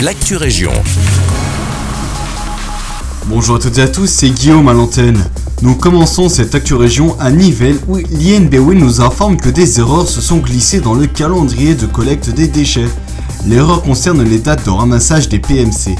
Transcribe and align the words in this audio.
l'actu 0.00 0.36
région. 0.36 0.72
Bonjour 3.26 3.56
à 3.56 3.58
toutes 3.58 3.78
et 3.78 3.82
à 3.82 3.88
tous, 3.88 4.06
c'est 4.06 4.28
Guillaume 4.28 4.68
à 4.68 4.74
l'antenne. 4.74 5.24
Nous 5.62 5.74
commençons 5.74 6.28
cette 6.28 6.54
actu 6.54 6.74
région 6.74 7.18
à 7.18 7.30
Nivelles 7.30 7.78
où 7.88 7.96
l'INBW 7.96 8.74
nous 8.74 9.00
informe 9.00 9.38
que 9.38 9.48
des 9.48 9.80
erreurs 9.80 10.06
se 10.06 10.20
sont 10.20 10.38
glissées 10.38 10.80
dans 10.80 10.94
le 10.94 11.06
calendrier 11.06 11.74
de 11.74 11.86
collecte 11.86 12.28
des 12.30 12.46
déchets. 12.46 12.88
L'erreur 13.46 13.82
concerne 13.82 14.22
les 14.22 14.38
dates 14.38 14.66
de 14.66 14.70
ramassage 14.70 15.30
des 15.30 15.38
PMC. 15.38 15.96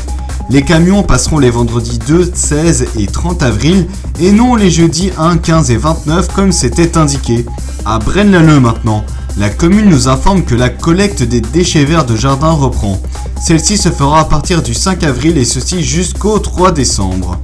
Les 0.50 0.62
camions 0.62 1.02
passeront 1.02 1.38
les 1.38 1.50
vendredis 1.50 1.98
2, 1.98 2.32
16 2.34 2.88
et 2.98 3.06
30 3.06 3.42
avril 3.42 3.86
et 4.20 4.30
non 4.30 4.56
les 4.56 4.70
jeudis 4.70 5.10
1, 5.18 5.38
15 5.38 5.70
et 5.70 5.76
29 5.76 6.28
comme 6.34 6.52
c'était 6.52 6.98
indiqué. 6.98 7.46
À 7.86 7.98
Braine-l'Alleud 7.98 8.60
maintenant, 8.60 9.04
la 9.38 9.50
commune 9.50 9.90
nous 9.90 10.08
informe 10.08 10.44
que 10.44 10.54
la 10.54 10.70
collecte 10.70 11.22
des 11.22 11.40
déchets 11.40 11.84
verts 11.84 12.06
de 12.06 12.16
jardin 12.16 12.50
reprend. 12.50 13.00
Celle-ci 13.40 13.76
se 13.76 13.90
fera 13.90 14.20
à 14.20 14.24
partir 14.24 14.62
du 14.62 14.72
5 14.72 15.02
avril 15.02 15.36
et 15.36 15.44
ceci 15.44 15.82
jusqu'au 15.82 16.38
3 16.38 16.72
décembre. 16.72 17.38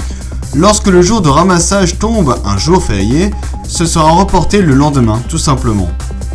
Lorsque 0.54 0.88
le 0.88 1.02
jour 1.02 1.20
de 1.20 1.28
ramassage 1.28 1.98
tombe 1.98 2.36
un 2.44 2.56
jour 2.56 2.82
férié, 2.82 3.30
ce 3.68 3.84
sera 3.84 4.10
reporté 4.10 4.62
le 4.62 4.74
lendemain, 4.74 5.20
tout 5.28 5.38
simplement. 5.38 5.88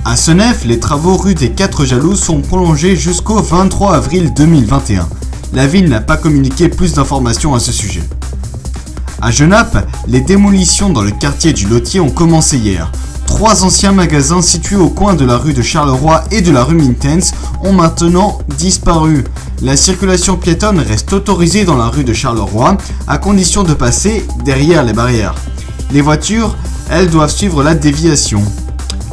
À 0.06 0.16
Senef, 0.16 0.64
les 0.64 0.80
travaux 0.80 1.18
rue 1.18 1.36
des 1.36 1.50
4 1.50 1.86
Jaloux 1.86 2.16
sont 2.16 2.42
prolongés 2.42 2.96
jusqu'au 2.96 3.42
23 3.42 3.96
avril 3.96 4.34
2021. 4.34 5.10
La 5.54 5.66
ville 5.66 5.90
n'a 5.90 6.02
pas 6.02 6.18
communiqué 6.18 6.70
plus 6.70 6.94
d'informations 6.94 7.56
à 7.56 7.60
ce 7.60 7.72
sujet. 7.72 8.04
À 9.22 9.32
Genappe, 9.32 9.88
les 10.08 10.22
démolitions 10.22 10.90
dans 10.90 11.02
le 11.02 11.12
quartier 11.12 11.52
du 11.52 11.68
Lotier 11.68 12.00
ont 12.00 12.12
commencé 12.12 12.58
hier. 12.58 12.92
Trois 13.38 13.64
anciens 13.64 13.92
magasins 13.92 14.42
situés 14.42 14.78
au 14.78 14.90
coin 14.90 15.14
de 15.14 15.24
la 15.24 15.38
rue 15.38 15.54
de 15.54 15.62
Charleroi 15.62 16.24
et 16.32 16.42
de 16.42 16.52
la 16.52 16.64
rue 16.64 16.74
Mintens 16.74 17.36
ont 17.62 17.72
maintenant 17.72 18.40
disparu. 18.58 19.26
La 19.62 19.78
circulation 19.78 20.38
piétonne 20.38 20.80
reste 20.80 21.14
autorisée 21.14 21.64
dans 21.64 21.78
la 21.78 21.86
rue 21.86 22.04
de 22.04 22.14
Charleroi 22.14 22.78
à 23.08 23.20
condition 23.20 23.62
de 23.62 23.76
passer 23.76 24.26
derrière 24.44 24.84
les 24.84 24.94
barrières. 24.94 25.36
Les 25.92 26.02
voitures, 26.02 26.58
elles 26.90 27.12
doivent 27.12 27.30
suivre 27.30 27.62
la 27.62 27.76
déviation. 27.76 28.42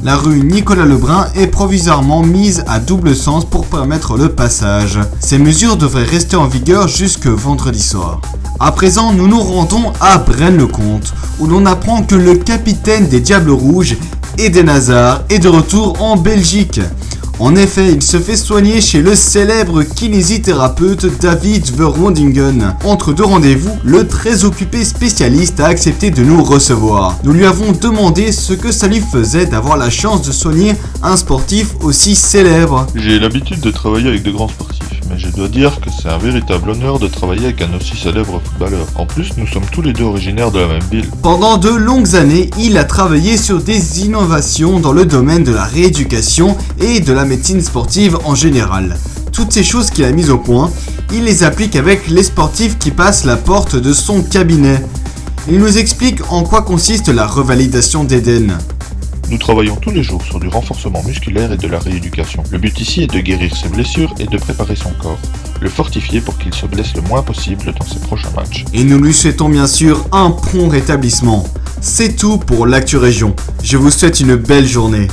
La 0.02 0.16
rue 0.16 0.40
Nicolas 0.40 0.84
Lebrun 0.84 1.28
est 1.34 1.46
provisoirement 1.46 2.22
mise 2.22 2.64
à 2.66 2.78
double 2.78 3.14
sens 3.14 3.44
pour 3.44 3.66
permettre 3.66 4.16
le 4.16 4.30
passage. 4.30 4.98
Ces 5.20 5.38
mesures 5.38 5.76
devraient 5.76 6.04
rester 6.04 6.36
en 6.36 6.46
vigueur 6.46 6.88
jusque 6.88 7.26
vendredi 7.26 7.80
soir. 7.80 8.20
À 8.60 8.72
présent, 8.72 9.12
nous 9.12 9.28
nous 9.28 9.40
rendons 9.40 9.92
à 10.00 10.18
Braine-le-Comte, 10.18 11.14
où 11.38 11.46
l'on 11.46 11.66
apprend 11.66 12.02
que 12.02 12.14
le 12.14 12.36
capitaine 12.36 13.08
des 13.08 13.20
Diables 13.20 13.50
Rouges, 13.50 13.96
Eden 14.38 14.68
Hazard, 14.68 15.22
est 15.30 15.38
de 15.38 15.48
retour 15.48 16.00
en 16.02 16.16
Belgique. 16.16 16.80
En 17.44 17.56
effet, 17.56 17.92
il 17.92 18.00
se 18.00 18.18
fait 18.18 18.38
soigner 18.38 18.80
chez 18.80 19.02
le 19.02 19.14
célèbre 19.14 19.82
kinésithérapeute 19.82 21.20
David 21.20 21.76
Verwondingen. 21.76 22.74
Entre 22.84 23.12
deux 23.12 23.26
rendez-vous, 23.26 23.76
le 23.84 24.08
très 24.08 24.44
occupé 24.46 24.82
spécialiste 24.82 25.60
a 25.60 25.66
accepté 25.66 26.10
de 26.10 26.22
nous 26.24 26.42
recevoir. 26.42 27.18
Nous 27.22 27.34
lui 27.34 27.44
avons 27.44 27.72
demandé 27.72 28.32
ce 28.32 28.54
que 28.54 28.72
ça 28.72 28.88
lui 28.88 29.00
faisait 29.00 29.44
d'avoir 29.44 29.76
la 29.76 29.90
chance 29.90 30.22
de 30.22 30.32
soigner 30.32 30.74
un 31.02 31.18
sportif 31.18 31.74
aussi 31.82 32.14
célèbre. 32.14 32.86
J'ai 32.94 33.18
l'habitude 33.18 33.60
de 33.60 33.70
travailler 33.70 34.08
avec 34.08 34.22
de 34.22 34.30
grands 34.30 34.48
sportifs, 34.48 34.80
mais 35.10 35.18
je 35.18 35.28
dois 35.28 35.48
dire 35.48 35.78
que 35.80 35.90
c'est 35.90 36.08
un 36.08 36.16
véritable 36.16 36.70
honneur 36.70 36.98
de 36.98 37.08
travailler 37.08 37.44
avec 37.44 37.60
un 37.60 37.76
aussi 37.76 37.94
célèbre 37.94 38.40
footballeur. 38.42 38.86
En 38.94 39.04
plus, 39.04 39.36
nous 39.36 39.46
sommes 39.46 39.66
tous 39.70 39.82
les 39.82 39.92
deux 39.92 40.04
originaires 40.04 40.50
de 40.50 40.60
la 40.60 40.66
même 40.68 40.82
ville. 40.90 41.10
Pendant 41.20 41.58
de 41.58 41.68
longues 41.68 42.16
années, 42.16 42.48
il 42.58 42.78
a 42.78 42.84
travaillé 42.84 43.36
sur 43.36 43.62
des 43.62 44.00
innovations 44.00 44.80
dans 44.80 44.92
le 44.92 45.04
domaine 45.04 45.44
de 45.44 45.52
la 45.52 45.64
rééducation 45.64 46.56
et 46.80 47.00
de 47.00 47.12
la 47.12 47.26
médecine 47.26 47.33
sportive 47.42 48.18
en 48.24 48.34
général. 48.34 48.96
Toutes 49.32 49.52
ces 49.52 49.64
choses 49.64 49.90
qu'il 49.90 50.04
a 50.04 50.12
mises 50.12 50.30
au 50.30 50.38
point, 50.38 50.70
il 51.12 51.24
les 51.24 51.42
applique 51.42 51.76
avec 51.76 52.08
les 52.08 52.22
sportifs 52.22 52.78
qui 52.78 52.90
passent 52.90 53.24
la 53.24 53.36
porte 53.36 53.76
de 53.76 53.92
son 53.92 54.22
cabinet. 54.22 54.80
Il 55.48 55.58
nous 55.58 55.78
explique 55.78 56.20
en 56.30 56.42
quoi 56.44 56.62
consiste 56.62 57.08
la 57.08 57.26
revalidation 57.26 58.04
d'Eden. 58.04 58.56
Nous 59.30 59.38
travaillons 59.38 59.76
tous 59.76 59.90
les 59.90 60.02
jours 60.02 60.22
sur 60.22 60.38
du 60.38 60.48
renforcement 60.48 61.02
musculaire 61.02 61.50
et 61.52 61.56
de 61.56 61.66
la 61.66 61.78
rééducation. 61.78 62.42
Le 62.50 62.58
but 62.58 62.78
ici 62.80 63.02
est 63.02 63.12
de 63.12 63.20
guérir 63.20 63.56
ses 63.56 63.68
blessures 63.68 64.14
et 64.18 64.26
de 64.26 64.36
préparer 64.36 64.76
son 64.76 64.90
corps. 65.02 65.18
Le 65.60 65.68
fortifier 65.68 66.20
pour 66.20 66.38
qu'il 66.38 66.52
se 66.54 66.66
blesse 66.66 66.94
le 66.94 67.02
moins 67.02 67.22
possible 67.22 67.72
dans 67.78 67.86
ses 67.86 67.98
prochains 67.98 68.30
matchs. 68.36 68.64
Et 68.72 68.84
nous 68.84 68.98
lui 68.98 69.14
souhaitons 69.14 69.48
bien 69.48 69.66
sûr 69.66 70.06
un 70.12 70.30
prompt 70.30 70.68
rétablissement. 70.68 71.44
C'est 71.80 72.16
tout 72.16 72.38
pour 72.38 72.66
l'actu 72.66 72.96
région. 72.96 73.34
Je 73.62 73.76
vous 73.76 73.90
souhaite 73.90 74.20
une 74.20 74.36
belle 74.36 74.66
journée. 74.66 75.08